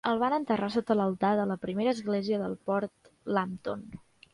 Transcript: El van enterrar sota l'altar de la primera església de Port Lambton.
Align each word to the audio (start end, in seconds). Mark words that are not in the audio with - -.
El 0.09 0.19
van 0.21 0.35
enterrar 0.37 0.69
sota 0.75 0.97
l'altar 0.99 1.31
de 1.41 1.45
la 1.51 1.59
primera 1.67 1.95
església 1.99 2.43
de 2.47 2.51
Port 2.71 3.15
Lambton. 3.39 3.91